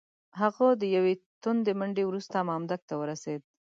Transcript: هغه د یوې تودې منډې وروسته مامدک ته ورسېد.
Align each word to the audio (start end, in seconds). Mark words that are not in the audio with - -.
هغه 0.39 0.67
د 0.81 0.83
یوې 0.95 1.13
تودې 1.43 1.73
منډې 1.79 2.03
وروسته 2.05 2.35
مامدک 2.49 2.81
ته 2.89 2.93
ورسېد. 2.97 3.41